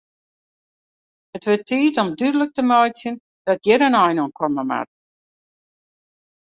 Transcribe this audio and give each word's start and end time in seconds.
It 1.39 1.45
wurdt 1.49 1.67
tiid 1.73 1.99
om 2.03 2.09
dúdlik 2.21 2.51
te 2.55 2.65
meitsjen 2.71 3.21
dat 3.47 3.61
hjir 3.65 3.85
in 3.89 3.99
ein 4.03 4.21
oan 4.23 4.35
komme 4.39 4.63
moat. 4.71 4.89